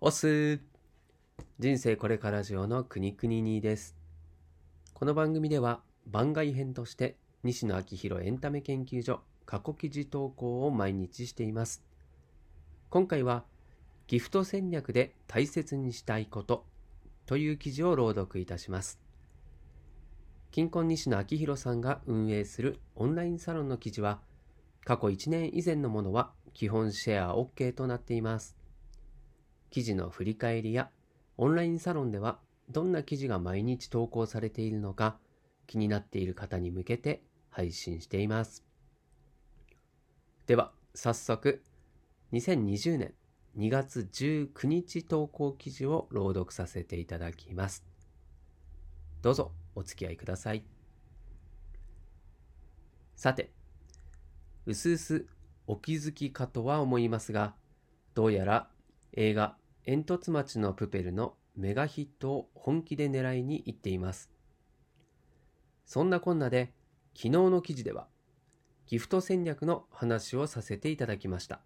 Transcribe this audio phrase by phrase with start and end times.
[0.00, 0.60] おす
[1.58, 3.96] 人生これからジオのくにくににです。
[4.94, 11.82] この番組では番外編として西野昭弘エンタメ研究所過去記事投稿を毎日しています。
[12.90, 13.42] 今回は
[14.06, 16.64] ギフト戦略で大切にしたいこと
[17.26, 19.00] という記事を朗読いたします。
[20.52, 24.20] 金婚西野昭弘さんが運営するオンラインサロンの記事は
[24.84, 28.57] 過去1年以前のものは基本シェア OK となっています。
[29.70, 30.90] 記事の振り返りや
[31.36, 32.38] オンラインサロンでは
[32.70, 35.18] どんな記事が毎日投稿されているのか
[35.66, 38.64] 気になっている方に向けて配信しています。
[40.46, 41.62] では早速
[42.32, 43.14] 2020年
[43.58, 47.84] 2月19日投稿記事を朗読させていただきます。
[49.22, 50.64] どうぞお付き合いください。
[53.16, 53.50] さて、
[54.64, 55.26] うすうす
[55.66, 57.54] お気づきかとは思いますが、
[58.14, 58.68] どうやら
[59.20, 64.30] 映画煙突町のプペルのメガヒットを本気で狙いに行っています。
[65.86, 66.72] そんなこんなで
[67.16, 68.06] 昨日の記事では
[68.86, 71.58] ギフト戦略の話をさせていただきました。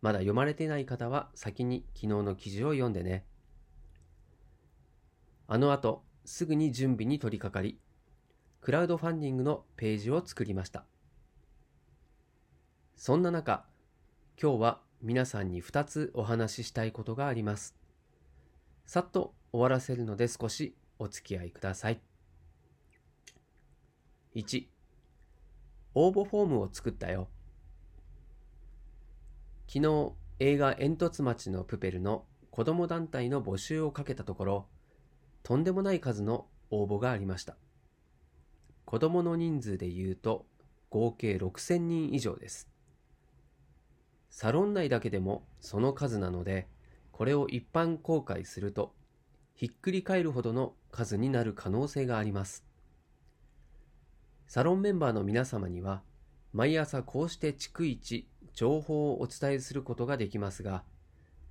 [0.00, 3.26] まだ読まれてない方は先に昨日の記事を読んでね。
[5.48, 7.78] あの後すぐに準備に取り掛かり、
[8.62, 10.86] クラウドファンディングのページを作りました。
[12.96, 13.66] そんな中、
[14.40, 17.74] 今日は皆さんに2つお話ししたいことがあります。
[18.86, 22.00] さっと終わらせるので少しお付き合いください。
[24.36, 24.66] 1、
[25.94, 27.28] 応募フォームを作ったよ。
[29.66, 34.66] 昨日映画煙突町のプペルの子供団体の募集をかけたところ、
[35.42, 37.56] とんでもない数の応募がありました。
[38.84, 40.46] 子供の人数で言うと
[40.90, 42.71] 合計6000人以上です。
[44.32, 46.66] サロン内だけでもその数なので、
[47.12, 48.94] これを一般公開すると、
[49.54, 52.64] ひっくり返るほどの数になる可能性があります。
[54.48, 56.02] サロンメンバーの皆様には、
[56.54, 60.82] 毎朝こうして逐一情報をお伝えすることができますが、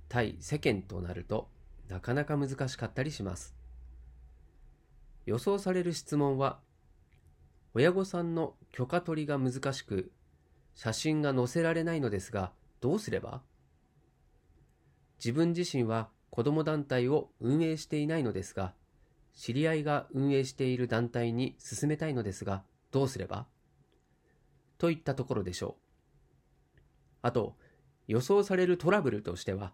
[0.08, 1.48] 対世間となると
[1.88, 3.54] なかなか難しかったりします。
[5.24, 6.58] 予想される質問は、
[7.74, 10.10] 親御さんの許可取りが難しく、
[10.74, 13.40] 写真が載せられないのですが、どうすれば？
[15.18, 18.74] 自分自身は子ども団体を運営していないのですが、
[19.34, 23.46] 知り合いが運営している団体に進めたいのですが、どうすれば？
[24.78, 25.76] といったところでしょ
[26.76, 26.80] う。
[27.22, 27.56] あと、
[28.08, 29.72] 予想されるトラブルとしては、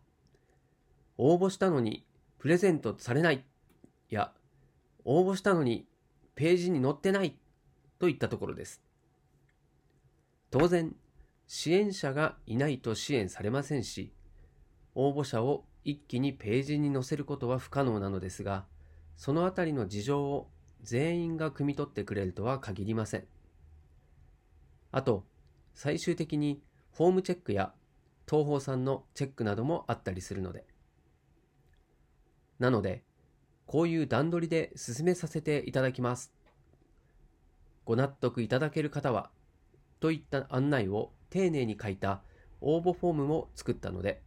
[1.17, 2.05] 応募したのに
[2.39, 3.43] プレゼントされない
[4.11, 4.33] や、
[5.07, 5.87] 応募したのに
[6.35, 7.39] ページに載ってない
[7.99, 8.83] といったところです。
[10.51, 10.95] 当然、
[11.49, 14.13] 支援者がいないと支援されませんし、
[14.95, 18.67] 応募者を一気にページに載せることは不可能なのですが、
[19.17, 20.51] そのあたりの事情を
[20.83, 23.27] 全員が汲み取ってくれるとは限りません。
[24.93, 25.25] あと、
[25.73, 27.73] 最終的にフォームチェックや
[28.29, 30.67] 東宝さんのチェックなどもあったりするので。
[32.59, 33.05] なので、
[33.65, 36.31] こういう段取りで進めさせていただきます。
[37.87, 39.31] ご納得いただける方は、
[39.99, 42.23] といった案内を丁寧に書いた
[42.61, 44.23] 応募フォームも作ったので、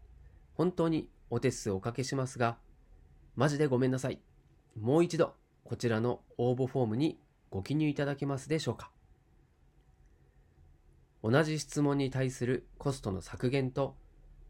[0.54, 2.58] 本当にお手数おかけしますが、
[3.36, 4.22] マジでごめんなさい。
[4.80, 7.20] もう一度、こちらの応募フォームに
[7.50, 8.92] ご記入いただけますでしょうか。
[11.24, 13.96] 同じ質問に対するコストの削減と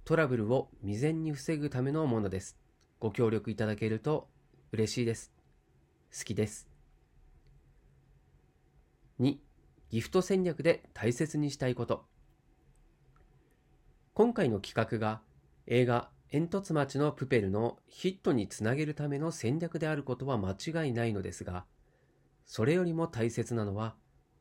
[0.05, 2.57] トラブルを未然に防ぐためのものです。
[2.99, 4.29] ご協力いただけると
[4.71, 5.31] 嬉しいです。
[6.17, 6.67] 好きです。
[9.19, 9.37] 2、
[9.89, 12.10] ギフト戦略で大切にしたいこと。
[14.13, 15.21] 今回の企画が
[15.67, 21.65] 映画煙突町のプペルのヒットにつなげるための戦略であることは間違いないのですが、
[22.45, 23.95] それよりも大切なのは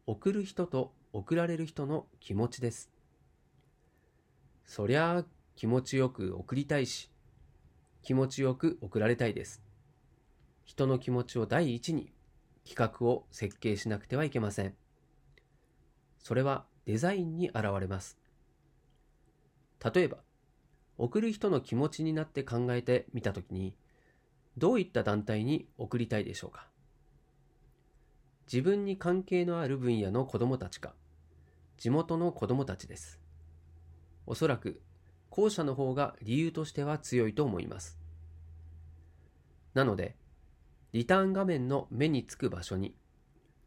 [0.07, 2.91] 送る人と送られる人の気持ちです。
[4.65, 7.09] そりゃあ気持ちよく送りたいし、
[8.03, 9.63] 気持ちよく送られたいです。
[10.65, 12.13] 人の気持ちを第一に
[12.69, 14.75] 企画を設計しなくてはいけません。
[16.19, 18.20] それはデザインに現れます。
[19.83, 20.19] 例えば、
[20.99, 23.75] 送る人の気持ちになって考えてみたときに、
[24.59, 26.69] どういった団体に送りたいでしょうか？
[28.53, 30.95] 自分に関係のある分野の子供たちか、
[31.79, 33.21] 地元の子供たちです。
[34.27, 34.83] おそらく、
[35.31, 37.99] 後者の方が理由としては強いと思います。
[39.73, 40.17] なので、
[40.93, 42.97] リターン画面の目につく場所に、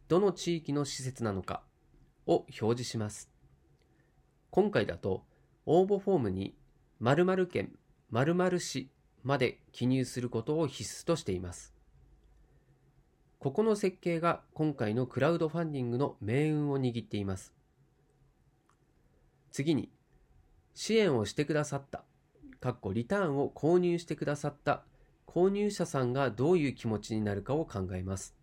[0.10, 1.64] どの地域の施設なのか
[2.28, 3.32] を表示します。
[4.52, 5.24] 今回だと、
[5.66, 6.56] 応募フォームに
[7.00, 7.78] 〇〇県
[8.10, 8.90] 〇〇市
[9.24, 11.74] まで記入することを必須としています。
[13.40, 17.54] ここの設計が今回のクラウドファンディングの命運を握っています。
[19.52, 19.90] 次に、
[20.74, 22.04] 支援をしてくださった、
[22.60, 24.84] かっこリターンを購入してくださった
[25.28, 28.36] 購入者さんがどういう気持ちになるかを考えます。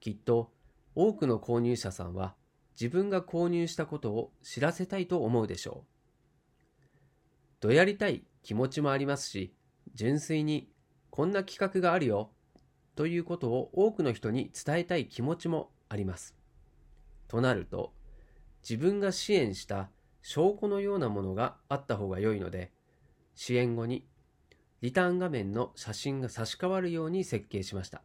[0.00, 0.50] きっと
[0.94, 2.34] 多くの購入者さんは
[2.80, 6.86] 自分が購入したことを知らせたいと思うでしょう。
[7.60, 9.54] どやりたい気持ちもありますし、
[9.94, 10.70] 純粋に
[11.10, 12.30] こんな企画があるよ
[12.96, 16.34] ということを多くの人に伝えたい気持ちもあります。
[17.28, 17.92] となると、
[18.62, 19.90] 自分が支援した
[20.22, 22.72] 証拠のようなものがあった方が良いので、
[23.34, 24.06] 支援後に
[24.80, 28.02] リターン画面の写真が差し替わるように設計しました。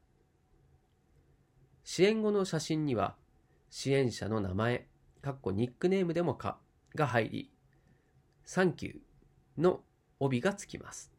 [1.86, 3.16] 支援後の写真には、
[3.77, 4.88] 支援者の名前、
[5.22, 6.57] かっこニックネームでもか
[6.95, 7.51] が入り、
[8.45, 9.81] サンキューの
[10.18, 11.12] 帯がつきます。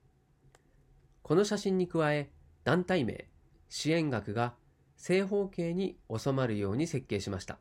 [1.22, 2.30] この写真に加え、
[2.64, 3.28] 団体名、
[3.68, 4.54] 支援額が
[4.96, 7.58] 正方形に収まるように設計しました。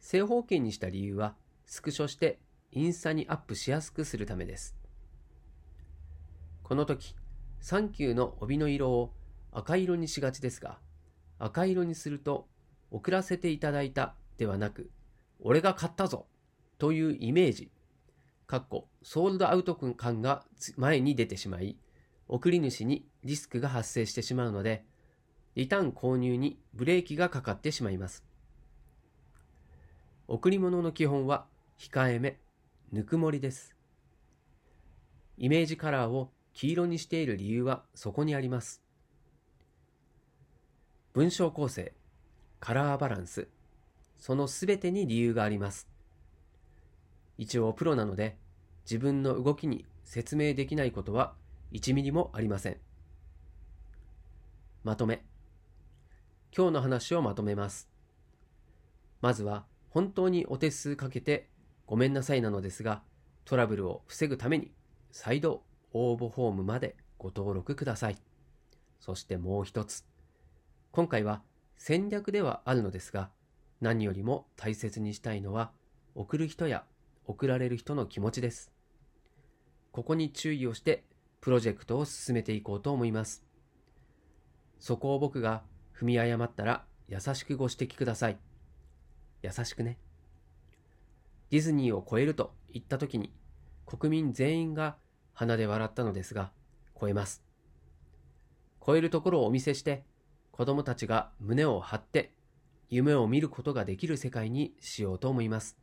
[0.00, 2.38] 正方形にした理由は、スクショして
[2.72, 4.76] インスタにアップしやすくするためです。
[6.62, 7.16] この時、
[7.62, 9.14] サンキューの帯の色を
[9.50, 10.78] 赤色にしがちですが、
[11.38, 12.48] 赤色にすると、
[12.90, 14.90] 送らせていただいたではなく、
[15.40, 16.26] 俺が買ったぞ
[16.78, 17.70] というイメージ、
[18.46, 20.44] かっこソールドアウト感が
[20.76, 21.76] 前に出てしまい、
[22.28, 24.84] 送り主にリスクが発生してしまうので、
[25.54, 28.24] リターン購入にブレーキがかかってしまいます。
[30.28, 31.46] 贈り物の基本は
[31.78, 32.38] 控えめ、
[32.92, 33.74] ぬくもりです。
[35.38, 38.82] イメージカラーを黄色にしている理由はそこにあります。
[41.12, 41.94] 文章構成、
[42.60, 43.48] カラーバランス、
[44.18, 45.88] そのすべてに理由があります。
[47.38, 48.36] 一応プロなので、
[48.84, 51.34] 自分の動きに説明できないことは
[51.72, 52.78] 1ミリもありません。
[54.84, 55.24] まとめ。
[56.56, 57.88] 今日の話をまとめます。
[59.20, 61.48] まずは、本当にお手数かけて
[61.86, 63.02] ごめんなさいなのですが、
[63.44, 64.72] トラブルを防ぐために
[65.10, 65.62] 再度
[65.92, 68.16] 応募フォームまでご登録ください。
[69.00, 70.04] そしてもう一つ。
[70.92, 71.42] 今回は
[71.76, 73.30] 戦略ではあるのですが、
[73.80, 75.72] 何よりも大切にしたいのは、
[76.14, 76.84] 送る人や
[77.26, 78.72] 送られる人の気持ちです。
[79.92, 81.04] ここに注意をして、
[81.40, 83.44] プロジェクトを進めていこうと思います。
[84.78, 85.62] そこを僕が
[85.98, 88.38] 踏み誤ったら優しくご指摘ください。
[89.42, 89.98] 優しくね。
[91.50, 93.32] ディズニーを超えると言った時に、
[93.86, 94.96] 国民全員が
[95.32, 96.50] 鼻で笑ったのですが、
[96.98, 97.42] 超えます。
[98.84, 100.04] 超えるところをお見せして、
[100.56, 102.32] 子供たちが胸を張って
[102.88, 105.76] 夢を見ることができる世界にしようと思います。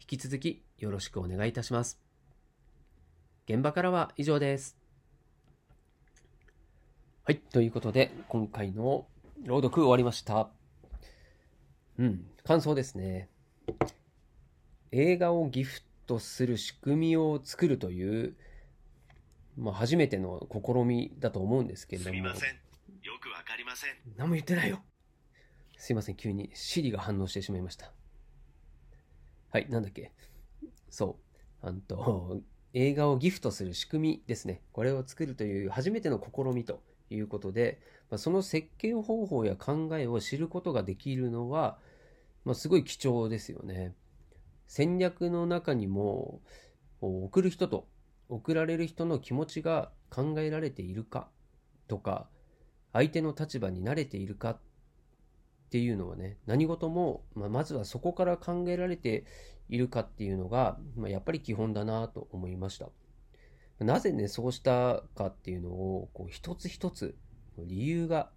[0.00, 2.00] 引き続きよろしくお願いいたします。
[3.48, 4.76] 現場からは以上です。
[7.22, 9.06] はい、ということで、今回の
[9.44, 10.48] 朗読終わりました。
[12.00, 13.28] うん、感想ですね。
[14.90, 18.34] 映画をギフトする仕組みを作るという、
[19.56, 22.16] まあ、初めての試みだと思うんですけれども。
[22.16, 22.64] すみません。
[23.74, 23.90] ません。
[24.16, 24.80] 何も言ってないよ。
[25.76, 27.92] すいません、急に Siri が反応してしまいました。
[29.50, 30.12] はい、なんだっけ。
[30.88, 31.18] そ
[31.60, 31.66] う。
[31.66, 32.40] あんと、
[32.72, 34.62] 映画をギフトする仕組みですね。
[34.72, 41.78] これを作るという初めての試みということで、まあ、その設計方法や考えを知ることができるのは、
[42.44, 43.96] まあ、すごい貴重ですよね。
[44.68, 46.40] 戦略の中にも
[47.00, 47.88] 送る人と
[48.28, 51.28] 送られる人の気持ちが考えられているか
[51.88, 52.28] とか
[52.94, 54.58] 相手の立場に慣れているかっ
[55.70, 59.24] ていうのはね何事も、まあ、まずはそこから考えられて
[59.68, 62.88] いるかっていうのが、まあ、やっぱり基本だなと思いました
[63.84, 67.16] なぜねそうしたかっていうのをこう一つ一つ
[67.58, 68.30] 理由が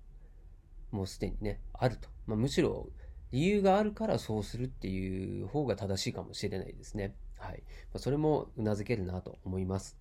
[0.91, 2.89] もうすでにねあると、まあ、むしろ
[3.31, 7.13] 理由があるからそうするっていう方が正しいかもしれないですね。
[7.37, 7.63] はい。
[7.93, 9.97] まそれもうなずけるなと思います。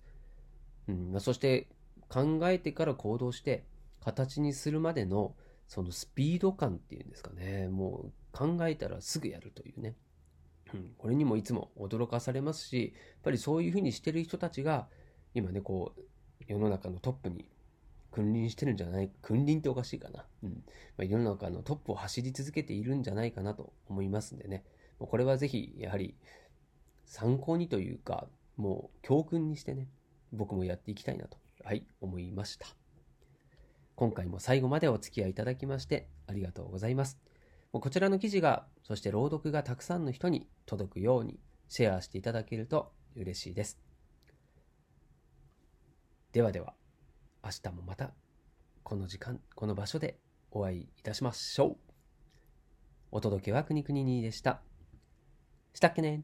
[0.87, 1.67] うんまあ、そして
[2.09, 3.65] 考えてから行動して
[4.03, 5.35] 形にするまでの
[5.67, 7.67] そのスピード感っていうんですかね。
[7.67, 9.95] もう考えたらすぐやるというね。
[10.73, 14.87] うん、これにもいつも驚かされますし、やっぱりそういうふうにしてる人たちが
[15.33, 16.01] 今ね、こう
[16.47, 17.47] 世の中のトップに
[18.11, 20.25] 君臨してるんじゃない、君臨っておかしいかな。
[20.43, 20.63] うん。
[20.97, 24.63] まあ、世の中のトップを走り続けているんじゃないかなと思いますんでね。
[24.99, 26.15] これはぜひ、やはり、
[27.05, 29.87] 参考にというか、もう教訓にしてね、
[30.33, 32.76] 僕もやっていきたいなと、はい、思いました。
[33.97, 37.17] 今回も最後までお付き合いいただきましてありがとうございます。
[37.71, 43.79] こちらの記事が、そして朗読がたくさんの人に届くようにシェアしていただけると嬉しいです。
[46.31, 46.75] ではでは、
[47.43, 48.11] 明日もまた
[48.83, 50.19] この時間、この場所で
[50.51, 51.77] お会いいたしましょう。
[53.09, 54.61] お届けはくにくににでした。
[55.73, 56.21] したっけね